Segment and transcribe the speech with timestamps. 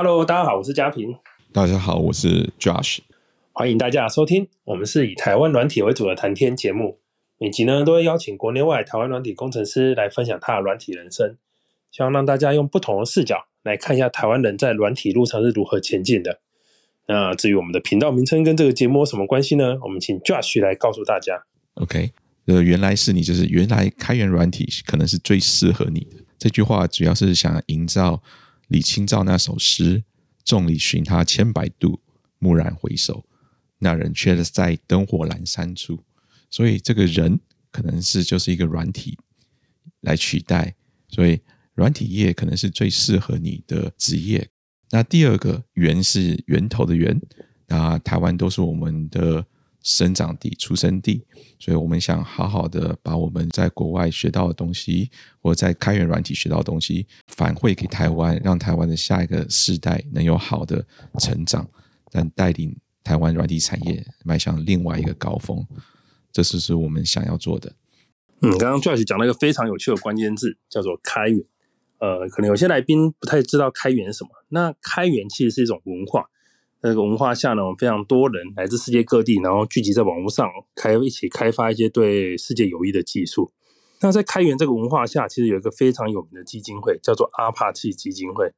[0.00, 1.16] Hello，大家好，我是嘉平。
[1.52, 3.00] 大家好，我是 Josh。
[3.52, 7.00] 欢迎大家收听，我们是以台湾软体为主的谈天节目。
[7.36, 11.36] 每集呢，都会邀请国内外台湾软体工程师来分享他的软体人生，
[11.90, 16.38] 希望让大家用不同的视角来看一下台湾人在软体路上是如何前进的。
[17.08, 19.76] 那至于我们的频道名称跟这个节目有什么关系呢？
[19.82, 21.42] 我们请 Josh 来告诉大家。
[21.74, 22.12] OK，
[22.46, 26.18] 呃，原来是你，就是原来开源软体可能是最适合你的。
[26.38, 28.22] 这句话主要是想营造
[28.68, 30.04] 李清照那首诗
[30.44, 32.00] ：“众里寻他千百度，
[32.38, 33.26] 蓦然回首，
[33.78, 36.04] 那人却在灯火阑珊处。”
[36.48, 39.18] 所以这个人可能是就是一个软体
[40.00, 40.74] 来取代，
[41.08, 41.40] 所以
[41.74, 44.48] 软体业可能是最适合你的职业。
[44.90, 47.20] 那第二个源是源头的源，
[47.66, 49.44] 那台湾都是我们的
[49.82, 51.24] 生长地、出生地，
[51.58, 55.10] 所以我们想好好的把我们在国外学到的东西，
[55.40, 60.86] 或在开源软体学到的东西反馈给台湾，让台湾的下一个世代能有好的
[61.18, 61.68] 成长，
[62.10, 65.66] 但带领台湾软体产业迈向另外一个高峰，
[66.30, 67.72] 这是是我们想要做的。
[68.40, 71.40] 嗯，刚刚 Josh 讲了一个非常有趣的关键字，叫做开源。
[71.98, 74.30] 呃，可能有些来宾不太知道开源是什么。
[74.50, 76.26] 那开源其实是一种文化，
[76.80, 83.52] 那个文化下呢，我们非常多人来自世界各地，然后聚集在网络上开一起开发一些对世界有益的技术。
[84.00, 88.52] 那在开源这个文化下，其实有一个非常有名的基金会，叫做阿帕契基金会。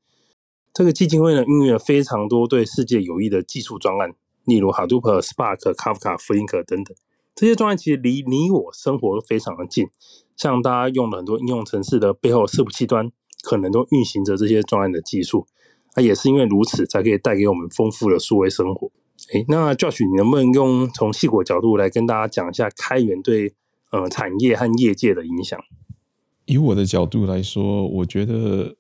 [0.75, 4.13] 这个基金会呢，运用了非常多对世界有益的技术专案，
[4.45, 6.97] 例如 Hadoop、Spark、Kafka、Flink 等等。
[7.35, 9.89] 这些专案其实离你我生活都非常的近，
[10.37, 13.11] 像大家用了很多应用程式的背后伺服器端。
[13.43, 15.47] 可能都运行着这些专案的技术，
[15.97, 18.91] 那也是因为如此，才可以带给我们丰富的数位生活。
[19.33, 23.55] 诶，那 Josh，你能不能用从细果角度来跟大家讲一下开源对
[23.91, 25.59] 呃产业和业界的影响？
[26.47, 28.77] 以我的角度来说，我觉得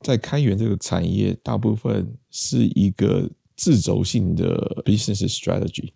[0.00, 5.92] 在开源这个产业，大部分是一个自轴性的 business strategy。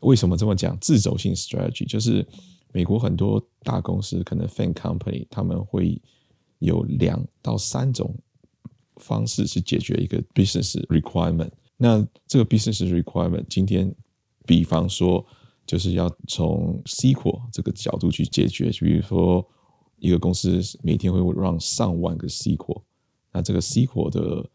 [0.00, 0.78] 为什么这么讲？
[0.80, 2.26] 自轴性 strategy 就是
[2.72, 6.00] 美国很多大公司，可能 fan company 他们会。
[6.60, 8.14] 有两到三种
[8.96, 11.50] 方式去解决一个 business requirement。
[11.76, 13.94] 那这个 business requirement，今天
[14.46, 15.24] 比方说
[15.66, 19.46] 就是要从 SQL 这个角度去解决，比如说
[19.98, 22.82] 一个公司每天会让上万个 SQL，
[23.32, 24.48] 那这个 SQL 的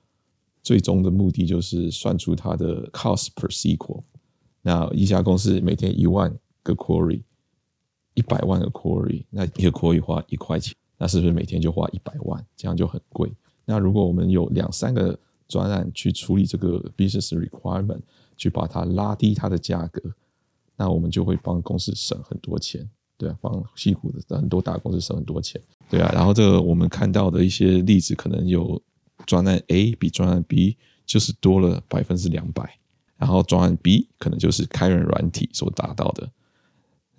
[0.61, 4.03] 最终的目的就是算出它的 cost per SQL。
[4.61, 7.23] 那一家公司每天一万个 query，
[8.13, 10.75] 一百万个 query，那一个 query 花一块钱。
[10.97, 13.31] 那是不是每天就花一百万，这样就很贵？
[13.69, 15.15] 那如果我们有两三个
[15.47, 17.99] 专案去处理这个 business requirement，
[18.35, 20.01] 去把它拉低它的价格，
[20.75, 26.11] 那我们就会帮公司省很多钱，对啊，帮西谷的很多大公司省很多钱，对啊。
[26.11, 28.81] 然后这个我们看到的一些例子，可能有
[29.27, 30.75] 专案 A 比专案 B
[31.05, 32.79] 就是多了百分之两百，
[33.17, 36.31] 然后专案 B 可能就是开源软体所达到的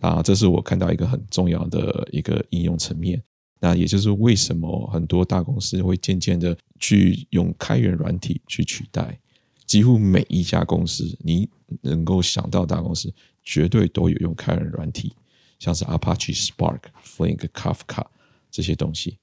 [0.00, 3.22] 啊，这是我看到一个很重要的一个应用层面。
[3.62, 9.20] 那也就是为什么很多大公司会渐渐的去用开源软体去取代，
[9.66, 11.46] 几乎每一家公司你
[11.82, 13.12] 能够想到大公司
[13.44, 15.12] 绝对都有用开源软体，
[15.58, 18.06] 像是 Apache Spark、Flink、Kafka
[18.50, 19.18] 这些东西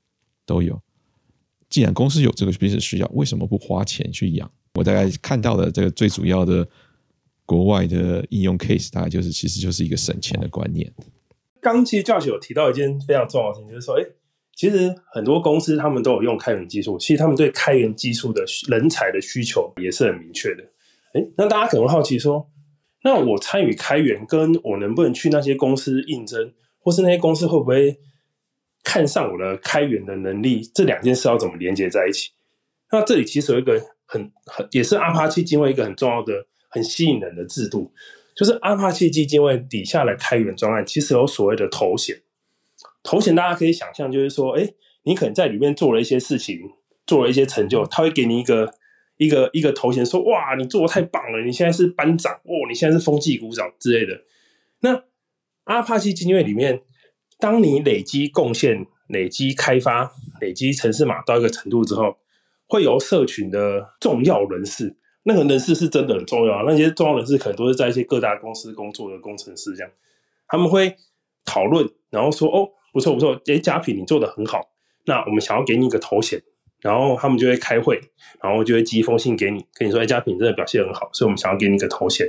[0.45, 0.79] 都有。
[1.67, 4.49] 既然公司有这个 business 需要，为什么不花钱去养？
[4.75, 6.67] 我大概看到的这个最主要的
[7.43, 10.93] 国外的应用 case，大概就是其实就是一个省钱的观念。
[11.59, 14.05] 刚其实 Josh 有提到一件非常重要的事情，就是说，哎。
[14.57, 20.63] 其实很多公司他们都有用开源技术，其实他们对开源技术的人才的需求也是很明确的。
[21.13, 22.49] 诶，那大家可能好奇说，
[23.03, 27.99] 那我参与开源，跟我能不能去那些公司应征，或是那些公司会不会
[28.83, 30.67] 看上我的开源的能力？
[30.73, 32.31] 这两件事要怎么连接在一起？
[32.91, 36.33] 那这里其实有一个很很也是阿帕契基金会一个很重要的、
[36.69, 37.93] 很吸引人的制度，
[38.35, 42.19] 就是阿帕契基金会底下的开源专案，其实有所谓的头衔。
[43.07, 44.67] 头衔大家可以想象，就是说，哎，
[45.03, 46.59] 你可能在里面做了一些事情，
[47.05, 48.69] 做了一些成就，他会给你一个
[49.15, 54.23] 一个一个头衔，说，哇，你做的太棒了，你现在是班长，哦，你现在是风纪股长之类的。
[54.81, 55.03] 那
[55.63, 56.81] 阿帕奇基金会里面，
[57.39, 60.11] 当你累积贡献、累积开发、
[60.41, 62.17] 累积城市码到一个程度之后，
[62.67, 69.89] 会由社群的重要人士，那个人士是真的很重要，那些重要人士可能都是在一些各大公司工作的工程师，这样
[70.49, 70.97] 他们会
[71.45, 72.71] 讨论，然后说，哦。
[72.97, 74.71] 不错不错，诶，佳品你做的很好，
[75.05, 76.41] 那我们想要给你一个头衔，
[76.81, 78.01] 然后他们就会开会，
[78.41, 82.27] 然后就会寄一封信给你，跟你说，诶，佳品真的表现很好，所以我们想要给你一个头衔。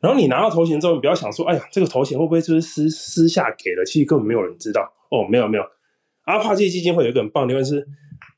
[0.00, 3.84] 然后你拿到头衔之后，你不要想说，哎呀，这个头衔会不会就是私私下给了？
[3.84, 4.90] 其实根本没有人知道。
[5.10, 5.64] 哦，没有没有，
[6.22, 7.86] 阿帕契基金会有一个很棒的地方是，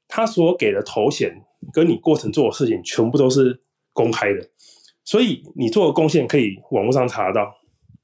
[0.08, 1.42] 他所给的头衔
[1.72, 4.50] 跟你过程做的事情全部都是公开的，
[5.04, 7.54] 所以你做的贡献可以网络上查得到，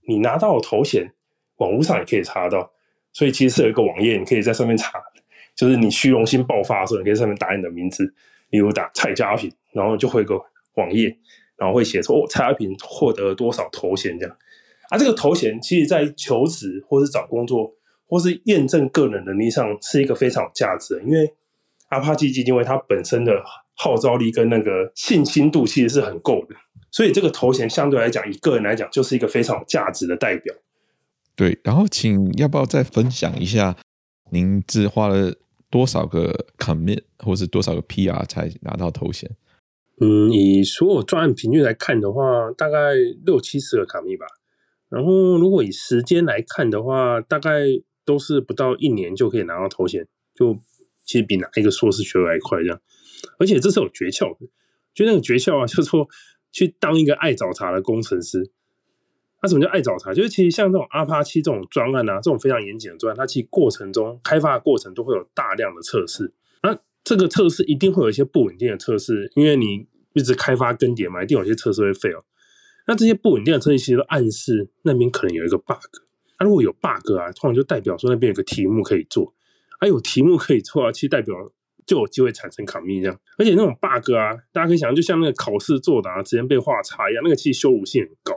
[0.06, 1.12] 你拿到的头衔
[1.56, 2.70] 网络上也可以查得到，
[3.14, 5.02] 所以其实是有一个网页，你可以在上面查，
[5.56, 8.12] 就是你虚荣心爆发的时候，你可以在上面打你的名字，
[8.50, 10.34] 例如打蔡家平，然后就会有个
[10.74, 11.16] 网页，
[11.56, 14.36] 然后会写说哦，蔡家平获得了多少头衔这样。
[14.90, 17.72] 啊，这个头衔其实，在求职或是找工作，
[18.06, 21.02] 或是验证个人能力上，是一个非常有价值的。
[21.04, 21.32] 因为
[21.88, 23.42] 阿帕奇基金会它本身的
[23.76, 26.56] 号召力跟那个信心度其实是很够的，
[26.90, 30.52] 所以这个头衔相对来讲，以个人来讲，就是一个非常有价值的代表。
[31.36, 33.76] 对，然后请要不要再分享一下，
[34.30, 35.34] 您只花了
[35.68, 39.30] 多少个 commit，或是多少个 PR 才拿到头衔？
[40.00, 42.94] 嗯，以所有专案频率来看的话，大概
[43.24, 44.26] 六七十个卡密吧。
[44.88, 47.64] 然后，如果以时间来看的话，大概
[48.04, 50.56] 都是不到一年就可以拿到头衔，就
[51.04, 52.80] 其实比拿一个硕士学位还快这样。
[53.38, 54.46] 而且这是有诀窍的，
[54.94, 56.08] 就那个诀窍啊，就是说
[56.52, 58.52] 去当一个爱找茬的工程师。
[59.44, 60.14] 那什么叫爱找茬？
[60.14, 66.32] 就是其实像这种阿帕奇这种专案啊，这种非常严谨的专案，它其实过程中开发的过程都会有大量的测试。
[66.62, 66.74] 那
[67.04, 72.22] 这个测试一定会有一些不稳定的测试，因为你一直开发更迭嘛，一定有些测试会 fail。
[72.86, 75.76] 那这些不稳定的测试其实都暗示那边可能有一个 bug。
[76.40, 79.34] 那、如果有 bug 啊，通常就代表说那边有个题目可以做。
[79.78, 81.36] 啊，有题目可以做啊，其实代表
[81.84, 83.20] 就有机会产生 commit 这样。
[83.36, 88.34] 而且那种 bug 啊，大家可以想象，就像那个考试作答直接被画叉一样，那个其实羞辱性很高。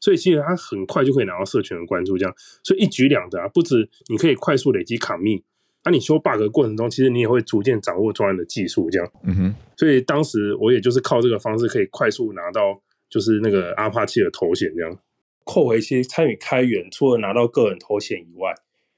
[0.00, 2.34] 所以其实他很快就可以拿到社群的关注，这样。
[2.64, 5.42] 所以一举两得啊，不止你可以快速累积 commit，
[5.84, 9.08] 那你修 bug 的过程中，其实你也会逐渐掌握专案的技术，这样。
[9.22, 9.54] 嗯哼。
[9.76, 12.82] 所以当时我也就是靠这个方式，可以快速拿到。
[13.10, 14.98] 就是那个阿帕奇的头衔这样，
[15.42, 18.54] 扣回去参与开源，除了拿到个人头衔以外，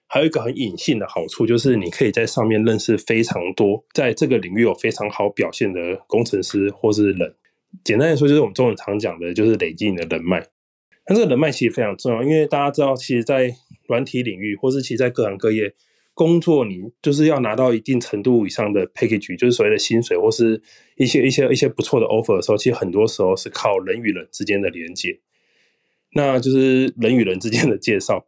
[0.07, 7.35] 还有一个很隐性的好处，就是你可以在上面认识非常多在这个领域有非常好表现的工程师或是人。
[7.83, 10.47] 简单来说，就是我们中文常讲的，就是累积你的人脉。
[11.13, 13.55] 那这个人脉其实非常重要，因为大家知道，其实，在
[13.87, 15.75] 软体领域，或是其实在各行各业。
[16.15, 20.63] 工作你就是要拿到一定程度以上的 package，就是所谓的薪水或是
[20.97, 25.19] 一些一些一些不错的 offer 的时候，其实很多时候是靠人与人之间的连接，
[26.15, 28.27] 那就是人与人之间的介绍。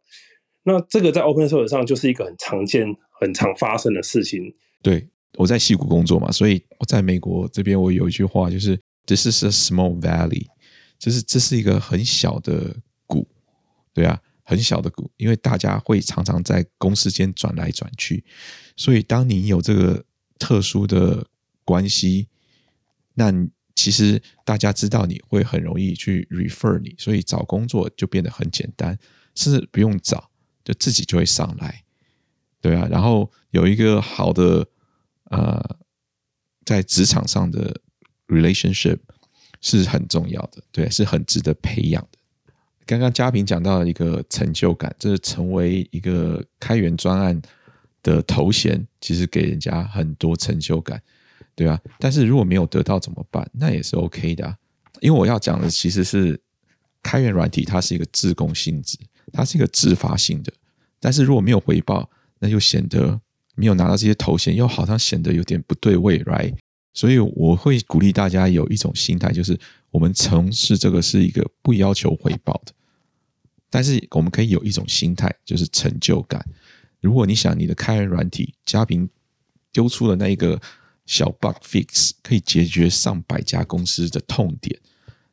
[0.63, 4.55] 那这个在 open source 上就是一个很常见、很常发生的事情。
[4.81, 5.07] 对，
[5.37, 10.47] 我在矽谷工作嘛，所以我在美国这边，我有一句话就是 “This is a small valley”，
[10.99, 12.75] 就是这是一个很小的
[13.05, 13.27] 股，
[13.93, 14.21] 对啊。
[14.47, 18.23] 很小的股，因为大家会常常在公司间转来转去，
[18.77, 20.05] 所以当你有这个
[20.37, 21.25] 特殊的
[21.63, 22.27] 关系，
[23.15, 23.33] 那
[23.73, 28.95] 其实大家知道你会很容易去 refer 你，所以找工作就变得很简单，
[29.33, 30.29] 甚至不用找，
[30.63, 31.83] 就自己就会上来，
[32.61, 32.87] 对啊。
[32.87, 34.67] 然后有一个好的
[35.31, 35.79] 呃，
[36.63, 37.81] 在职场上的
[38.27, 38.99] relationship
[39.65, 42.19] 是很重要的，对，是很值得培养的。
[42.85, 47.41] 刚刚嘉平讲到了一个成就感，就是成为一个开源专案
[48.03, 51.01] 的头衔，其实给人家很多成就感，
[51.55, 51.81] 对吧？
[51.97, 53.49] 但是如果没有得到怎么办？
[53.53, 54.55] 那也是 OK 的，
[54.99, 56.39] 因为我要讲的其实是
[57.01, 58.99] 开源软体，它是一个自贡性质，
[59.33, 60.53] 它是一个自发性的。
[60.99, 62.07] 但是如果没有回报，
[62.37, 63.19] 那就显得
[63.55, 66.53] 没有拿到这些头衔，又好像显得有点不对味，right？
[66.95, 69.59] 所以我会鼓励大家有一种心态，就是
[69.91, 72.71] 我们从事这个是一个不要求回报的，
[73.69, 76.43] 但是我们可以有一种心态，就是成就感。
[77.01, 79.09] 如果你想你的开源软体，嘉平
[79.73, 80.59] 丢出了那一个
[81.05, 84.79] 小 bug fix，可以解决上百家公司的痛点，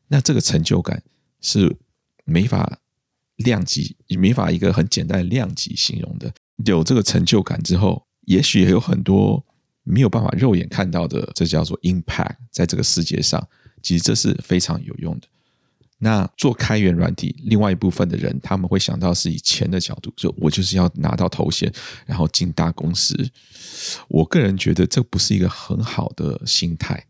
[0.09, 1.01] 那这个成就感
[1.39, 1.73] 是
[2.25, 2.77] 没法
[3.37, 6.33] 量级，没法一个很简单的量级形容的。
[6.65, 9.45] 有这个成就感之后，也许也有很多。
[9.83, 13.45] 没有办法肉眼看到的，这叫做 impact，在这个世界上，
[13.81, 15.27] 其实这是非常有用的。
[15.99, 21.71] 那做开源软体，另外一部分的人，他们会想到是以钱的角度，就我就是要拿到头衔，
[22.05, 23.15] 然后进大公司。
[24.09, 27.05] 我个人觉得这不是一个很好的心态，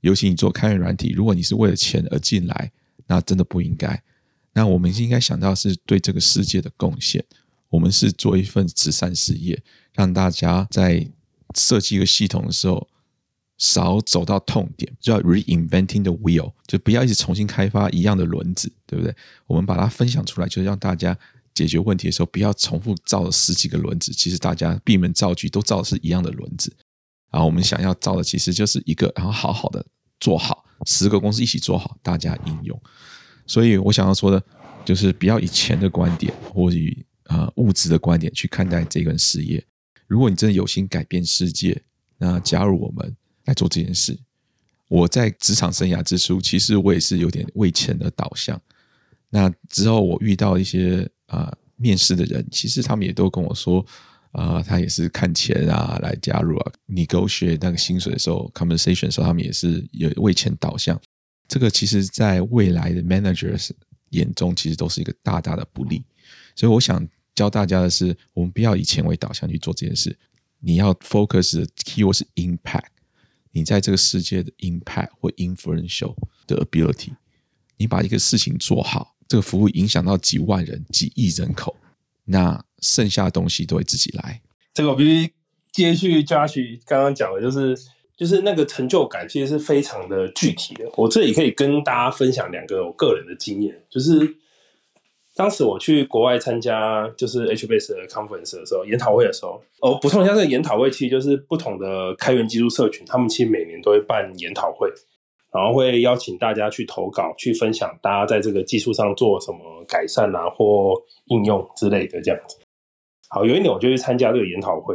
[0.00, 2.70] 尤其你做开源软体，如果你是为了钱而进来，
[3.06, 4.00] 那真的不应该。
[4.52, 7.24] 那我们应该想到是对这个世界的贡献，
[7.68, 9.60] 我们是做一份慈善事业，
[9.92, 11.08] 让大家在。
[11.54, 12.88] 设计一个系统的时候，
[13.58, 19.14] 少走到痛点，就要 reinventing the wheel，就不要一直重新开发一样的轮子，对不对？
[19.46, 21.16] 我们把它分享出来，就是让大家
[21.54, 24.12] 解决问题的时候，不要重复造了十几个轮子。
[24.12, 26.70] 其实大家闭门造车都造的是一样的轮子，
[27.30, 29.86] 然后我们想要造的其实就是一个，然后好好的
[30.20, 32.78] 做好，十个公司一起做好，大家应用。
[33.46, 34.42] 所以我想要说的，
[34.84, 39.64] 就是不要以钱的观点，或以啊物质的观点去看待这个事业。
[40.06, 41.80] 如果你真的有心改变世界，
[42.18, 44.18] 那加入我们来做这件事。
[44.88, 48.60] 我在职场生涯之初，其实我也是有点为钱的导向。
[49.28, 53.84] 那之后我遇到一些啊、呃、面试的人，其实他们也都跟我说，
[54.30, 56.72] 啊、呃，他也是看钱啊来加入啊。
[56.88, 60.98] negotiate 那个薪水的时候，compensation 的时候，他们也是有为钱导向。
[61.48, 63.70] 这个其实在未来的 managers
[64.10, 66.04] 眼中，其实都是一个大大的不利。
[66.54, 67.06] 所以我想
[67.36, 70.18] 教大家的是，我们不要以钱为导向去做这件事。
[70.58, 72.86] 你要 focus 的 keyword 是 impact，
[73.52, 76.16] 你在这个世界的 impact 或 influential
[76.46, 77.10] 的 ability，
[77.76, 81.76] 你把一个事情做好，这个服务影响到几万人、几亿人口，
[82.24, 84.40] 那剩下的东西都会自己来。
[84.72, 85.32] 这个我必须
[85.70, 87.78] 接续 Josh 刚刚讲的，就是
[88.16, 90.90] 就是那个成就感，其实是非常的具体的。
[90.96, 94.38] 我这里可以跟大家分享两个我个人的经验，就是。
[95.36, 104.90] 当时我去国外参加就是 HBase 的 conference 的时候，研讨会的时候，哦，补充一下，这个研讨会其实就是不同的开源技术社群，他们其实每年都会办研讨会，
[105.52, 110.94] 然后会邀请大家去投稿，去分享大家在这个技术上做什么改善啊或
[111.26, 112.56] 应用之类的这样子。
[113.28, 114.94] 好，有一年我就去参加这个研讨会，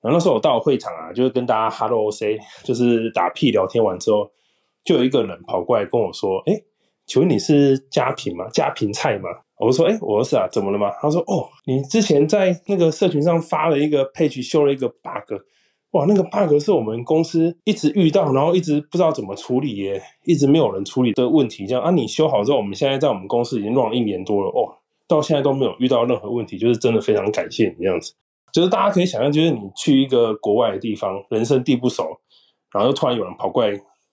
[0.00, 4.30] 然后那时候我到会场啊，就是跟大家 hello say，就是打屁聊天完之后，
[4.84, 6.62] 就有一个人跑过来跟我说：“哎，
[7.06, 8.48] 请问你是家平吗？
[8.50, 9.28] 家平菜吗？”
[9.64, 15.40] 我说：“哎、我说是啊，怎么了吗？”他说：“哦，你之前在那个社群上发了一个 page，修了一个 bug，
[15.92, 21.66] 哇，那个 bug 是我们公司一直遇到，然后一直不知道怎么处理耶，一直没有人处理的问题。
[21.66, 24.74] 这样啊，你修好之后，我们现在在我们公司已经用了一年多了，哦，
[25.08, 28.12] 到现在都没有遇到任何问题，就是真的非常感谢你这样子。
[28.52, 32.04] 就是大家可以想象，就是你去一个国外的地方，人生地不熟，
[32.72, 33.72] 然后又突然有人跑过来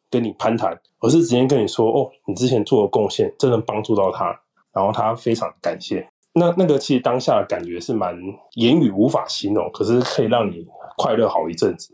[0.09, 4.39] 跟你攀谈，而是直接跟你说，哦，你之前做的贡献真的帮助到他。”
[4.73, 8.15] 然后他非常感谢，那那个其实当下的感觉是蛮
[8.55, 10.65] 言语无法形容，可是可以让你
[10.97, 11.93] 快乐好一阵子。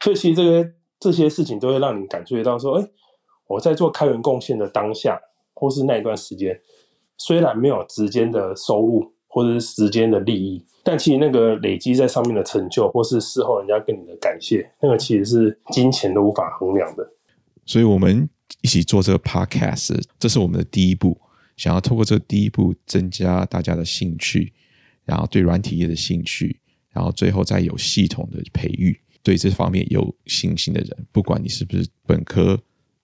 [0.00, 2.86] 所以其实这些这些事情都会让你感觉到说，哎，
[3.48, 5.20] 我在做开源贡献的当下，
[5.54, 6.60] 或是那一段时间，
[7.16, 17.04] 虽然没有直接的收入或者是时间的利益，但其实那个累积在上面的成就，或是事后人家跟你的感谢，那个其实是金钱都无法衡量的。
[17.66, 18.30] 所以我们
[18.62, 21.18] 一起做这个 podcast，这是我们的第一步。
[21.58, 24.50] 想要透过这第一步增加大家的兴趣，
[25.04, 26.58] 然后对软体业的兴趣，
[26.90, 32.58] 然后最后再有系统的培育对这方面有信心的人，不管你是不是本科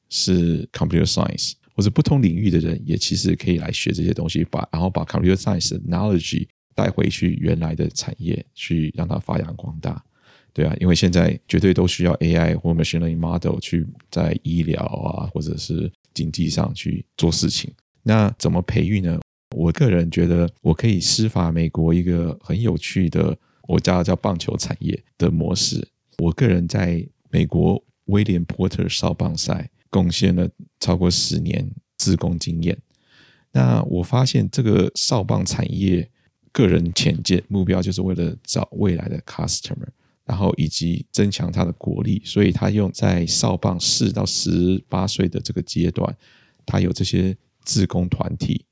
[0.09, 10.03] 是 computer science 或者不同领域的人，也其实可以来学这些东西，把然后把 computer science 的 knowledge 带回去原来的产业去让它发扬光大。
[10.53, 17.73] 对啊，因为现在绝对都需要 AI 或 machine learning model 去在医疗啊或者是经济上去做事情。
[18.07, 19.19] 那怎么培育呢？
[19.57, 25.89] 我个人觉得，我可以施法美国一个很有趣的，我叫叫棒球产业的模式。
[26.19, 30.49] 我个人在美国威廉波特少棒赛贡献了
[30.81, 32.77] 超过十年自工经验。
[33.53, 36.11] 那我发现这个少棒产业，
[36.53, 39.89] 个人浅见目标就是为了找未来的 customer，
[40.27, 42.21] 然后以及增强他的国力。
[42.25, 46.15] 所以他用在少棒四到十八岁的这个阶段，
[46.67, 47.35] 他有这些。
[47.65, 48.65] 志工团体，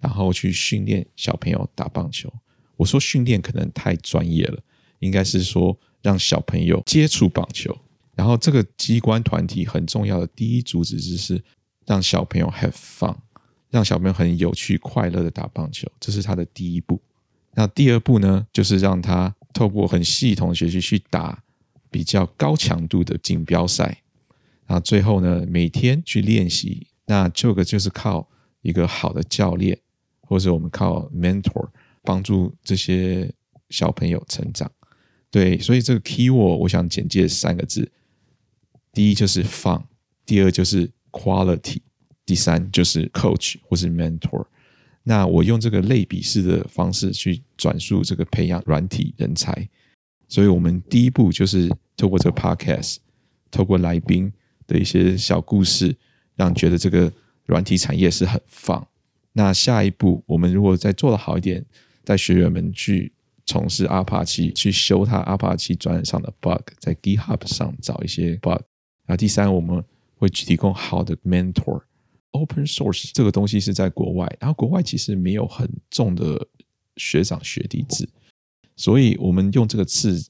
[0.00, 2.32] 然后去训练小朋友打棒球。
[2.76, 4.58] 我说训练可能太专业了，
[4.98, 7.76] 应该是说让小朋友接触棒球。
[8.14, 11.42] 然后这个机关团体很重要的第一主旨就是
[11.86, 13.16] 让小朋友 have fun，
[13.70, 17.00] 让小朋友很有趣、快乐的打棒球，这是他的第一步。
[17.54, 21.42] 那第二步呢，就是让他透过很系统的学习去打
[21.90, 24.02] 比较高强度的锦标赛。
[24.66, 26.86] 然后最后呢，每天去练习。
[27.06, 28.28] 那这个就是靠
[28.60, 29.78] 一个好的教练，
[30.20, 31.68] 或者我们靠 mentor
[32.02, 33.32] 帮助这些
[33.70, 34.70] 小朋友成长。
[35.30, 37.90] 对，所以这个 keyword 我想简介三个字：
[38.92, 39.82] 第一就是 fun，
[40.24, 41.78] 第二就是 quality，
[42.24, 44.46] 第三就是 coach 或是 mentor。
[45.02, 49.68] 那我用这个类比式的方式去转述这个培养软体人才。
[50.28, 52.98] 所以我们第一步就是透过这个 podcast，
[53.50, 54.32] 透过来宾
[54.66, 55.96] 的一些小故事。
[56.42, 57.12] 让你觉得这个
[57.46, 58.84] 软体产业是很 fun。
[59.32, 61.64] 那下一步，我们如果再做得好一点，
[62.02, 63.12] 带学员们去
[63.46, 68.60] 从事阿帕奇，去修他阿帕奇专业上的 bug，在 GitHub 上找一些 bug。
[69.06, 69.84] 那第三，我们
[70.16, 71.82] 会去提供好的 mentor。
[72.32, 76.48] Open source 这个东西是在国外，然后国外其实没有很重的
[76.96, 78.08] 学长学弟制，
[78.74, 80.20] 所以我们用这个词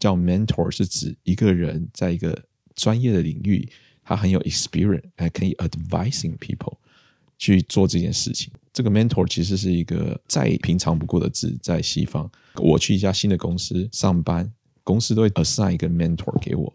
[0.00, 2.36] 叫 mentor，是指一个人在一个
[2.74, 3.68] 专业的领域。
[4.04, 6.76] 他很有 experience，还可以 advising people
[7.38, 8.52] 去做这件事情。
[8.72, 12.30] 这个 mentor 其实是一个再平常不过的字，在西方。
[12.56, 14.50] 我去一家新的公司上班，
[14.82, 16.72] 公司都会 assign 一个 mentor 给我，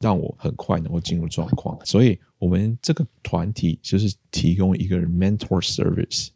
[0.00, 1.78] 让我很快能够进入状况。
[1.84, 6.28] 所以，我们这个团体就是提供一个 mentor service，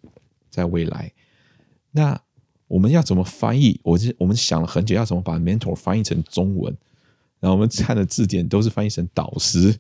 [0.51, 1.11] 在未来。
[1.91, 2.21] 那
[2.67, 3.81] 我们要怎么翻译？
[3.83, 6.77] 我是我们想了很久，要怎么把 mentor 翻译成中文？
[7.41, 9.75] 然后我们看的字典都是翻译成导师，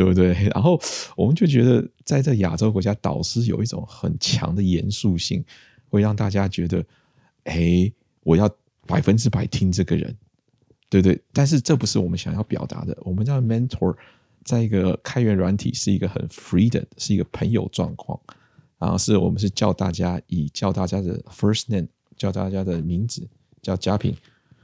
[0.00, 0.32] 对不对？
[0.54, 0.80] 然后
[1.14, 5.44] 我们就觉得，在这亚洲国家，导师有一种很强的严肃性，
[5.90, 6.82] 会让大家觉得，
[7.44, 7.92] 哎，
[8.22, 8.48] 我要
[8.86, 10.16] 百分之百听这个人，
[10.88, 11.20] 对对。
[11.34, 12.96] 但是这不是我们想要表达的。
[13.02, 13.94] 我们叫 mentor，
[14.42, 18.18] 在一个开源软体是一个很 free 的，是一个朋友状况。
[18.78, 23.28] 然后是我们是叫大家以叫大家的 first name，叫大家的名字，
[23.60, 24.16] 叫嘉平。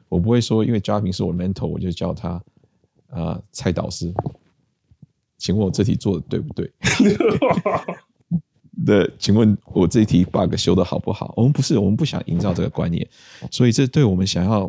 [0.09, 2.31] 我不会说，因为嘉平是我的 mentor，我就叫他
[3.11, 4.15] 啊、呃、蔡导师。
[5.39, 6.73] 请问我这题做的对不对？
[8.85, 11.33] 对，请问我这题 bug 修的好不好？
[11.37, 13.09] 我们不是，我们不想营造这个观念，
[13.51, 14.65] 所以这对我们想要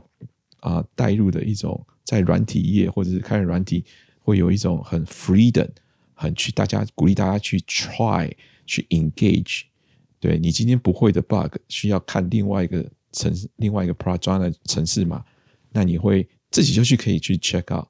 [0.59, 3.83] 啊、呃、带入的一种在软体业或者是开软体，
[4.21, 5.69] 会有一种很 freedom，
[6.13, 8.31] 很去大家鼓励大家去 try
[8.65, 9.63] 去 engage。
[10.19, 12.85] 对，你今天不会的 bug，需要看另外一个。
[13.13, 15.23] 城市另外一个 project 的城市嘛，
[15.71, 17.87] 那你会自己就去可以去 check out。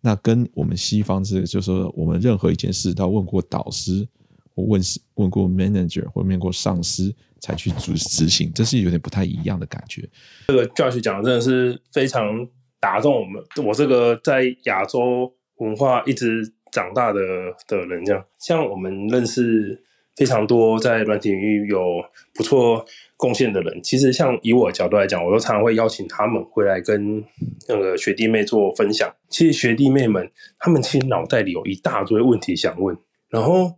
[0.00, 4.06] 那跟我们西方是，就是说我们任何一件事都要问过导师，
[4.54, 4.80] 或问
[5.14, 10.08] 问过 manager，或问过上司才去执执行，这是有点不太一样的感觉。
[10.48, 17.20] 这个 Josh 讲的真的是非常打动我们，我这个在亚洲文化一直长大的
[17.66, 19.82] 的人，这样像我们认识
[20.16, 22.02] 非常多在软体领域有
[22.34, 22.84] 不错。
[23.20, 27.22] 贡献的人，其实像以我的角度来讲，我都常常会邀请他们回来跟
[27.68, 29.14] 那个学弟妹做分享。
[29.28, 32.96] 其实学弟妹们，他们其实脑袋里有一大堆问题想问，
[33.28, 33.76] 然后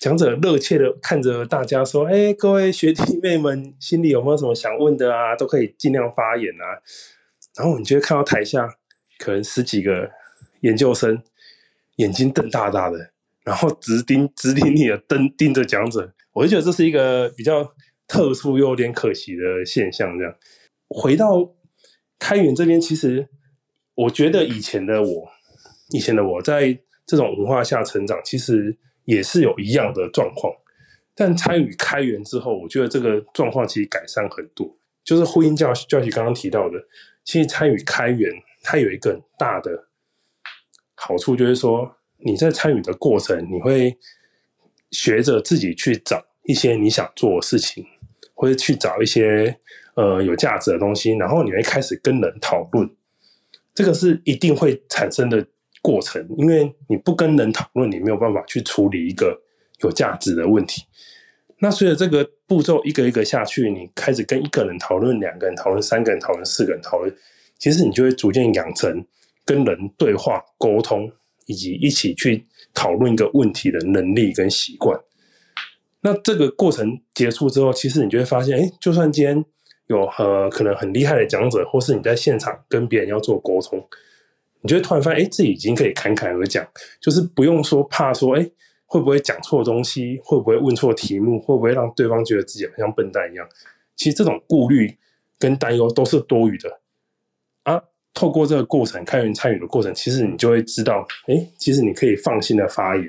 [0.00, 5.36] 讲者热切的看着大家说：“哎，各位学弟妹们，心里有没有什么想问的啊？
[5.36, 6.80] 都可以尽量发言啊。”
[7.56, 8.66] 然后你就会看到台下
[9.18, 10.10] 可能十几个
[10.62, 11.22] 研究生
[11.96, 13.10] 眼睛瞪大大的，
[13.44, 17.74] 然后直盯直盯你的瞪盯着讲者，我就觉得这是一个比较。
[18.06, 20.34] 特殊又有点可惜的现象，这样
[20.88, 21.54] 回到
[22.18, 23.28] 开源这边，其实
[23.94, 25.28] 我觉得以前的我，
[25.90, 30.52] 以前的我在这种文化下成长，其实也是有一样的状况。
[31.14, 34.76] 但参与开源之后，我觉得这个状况其实改善很多。
[35.04, 36.78] 就是呼应教教学刚刚提到的，
[37.24, 38.30] 其实参与开源，
[38.62, 39.88] 它有一个很大的
[40.94, 43.96] 好处，就是说你在参与的过程，你会
[44.90, 47.86] 学着自己去找一些你想做的事情。
[48.34, 49.56] 或者去找一些
[49.94, 52.88] 呃有价值的东西，然后你会开始跟人讨论，
[53.74, 55.46] 这个是一定会产生的
[55.80, 59.40] 过程，因为你不跟人讨论，你没有办法去处理一个
[59.82, 60.82] 有价值的问题。
[61.58, 67.14] 那随着这个步骤一个一个下去，你开始跟一个人讨论，两个人讨论，三个人讨论，四个人讨论，
[67.58, 69.06] 其实你就会逐渐养成
[69.44, 71.10] 跟人对话、沟通，
[71.46, 72.44] 以及一起去
[72.74, 74.98] 讨论一个问题的能力跟习惯。
[76.06, 79.42] 那这个过程结束之后，其实你就会发现，哎，就算今天
[79.86, 83.82] 有呃可能很厉害的讲者，或是你在现场跟别人要做沟通，
[84.60, 86.62] 你就会突然发现，哎，自己已经可以侃侃而讲，
[87.00, 88.46] 就是不用说怕说，哎，
[88.84, 93.48] 会不会讲错东西，会不会问错题目，会不会让对方觉得自己好像笨蛋一样？
[93.96, 94.94] 其实这种顾虑
[95.38, 96.80] 跟担忧都是多余的
[97.62, 97.82] 啊。
[98.12, 103.06] 透过这个过程，开源参与的过程，其实你就会知道，哎，其实你可以放心的发言，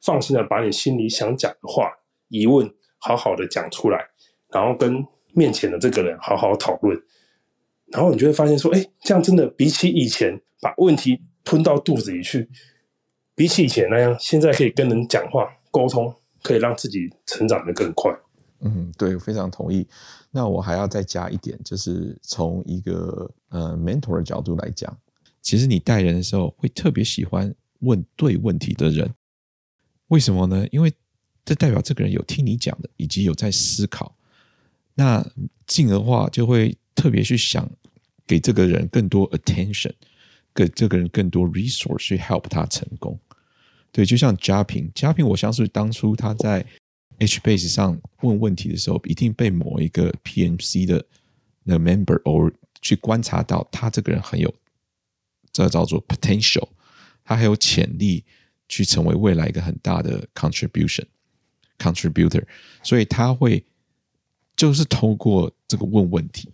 [0.00, 1.97] 放心的把你心里想讲的话。
[2.28, 3.98] 疑问好好的讲出来，
[4.50, 7.00] 然后跟面前的这个人好好讨论，
[7.86, 12.48] 然后你就会发现说，哎，这样真的比起以前把问题吞到肚子里去，
[13.34, 18.12] 比起以前那样，现在可以跟人讲话沟通，可以让自己成长得更快。
[18.60, 19.86] 嗯，对，非常同意。
[20.30, 24.98] 那我还要再加一点，就是从一个呃 mentor 的角度来讲，
[25.40, 29.14] 其实你带人的时候会特别喜欢问对问题的人，
[30.08, 30.66] 为什么呢？
[30.72, 30.92] 因为
[31.48, 34.14] 这代表这个人有听你讲的，以及有在思考，
[34.96, 35.26] 那
[35.66, 37.66] 进而话就会特别去想
[38.26, 39.92] 给这个人更多 attention，
[40.54, 43.18] 给这个人更多 resource 去 help 他成功。
[43.90, 46.62] 对，就像嘉平，嘉平，我相信当初他在
[47.18, 51.02] HBase 上问问题的时候，一定被某一个 PMC 的
[51.62, 54.54] 那 member or 去观察到他这个人很有，
[55.50, 56.68] 这叫做 potential，
[57.24, 58.22] 他还有潜力
[58.68, 61.06] 去成为未来一个很大的 contribution。
[61.78, 62.44] contributor，
[62.82, 63.64] 所以他会
[64.56, 66.52] 就是透过这个问问题，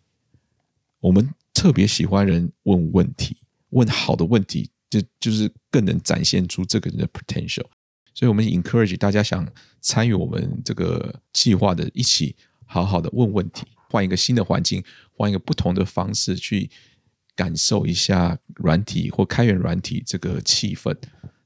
[1.01, 3.37] 我们特别喜欢人问问题，
[3.71, 7.65] 问好的问题，就就是更能展现出这个人的 potential。
[8.17, 9.45] 所以，我们 encourage 大家想
[9.81, 16.71] 参与我们这个计划的，一起好好的问问题，换一个新的环境，换一个不同的方式去
[17.35, 20.97] 感受一下软体或开源软体这个气氛，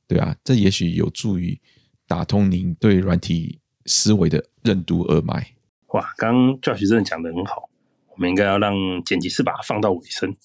[0.07, 1.59] 对啊，这也许有助于
[2.07, 5.55] 打通您对软体思维的任督二脉。
[5.89, 7.69] 哇，刚刚 Josh 真的讲得很好，
[8.11, 10.37] 我们应该要让剪辑师把它放到尾声。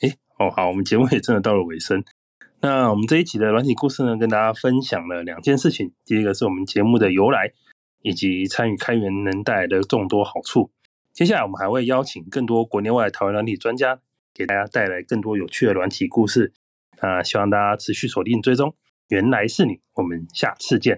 [0.00, 2.02] 诶，哦好，我们节目也真的到了尾声。
[2.62, 5.92] 那我们这一期的软体故事呢，跟大家分享了两件事情。
[6.04, 7.52] 第一个是我们节目的由来，
[8.02, 10.70] 以及参与开源能带来的众多好处。
[11.12, 14.00] 接下来我们还会邀请更多国内外台湾软体专家，
[14.34, 16.52] 给大家带来更多有趣的软体故事。
[17.00, 18.74] 啊，希望大家持续锁定追踪。
[19.08, 20.94] 原来是你，我们下次见。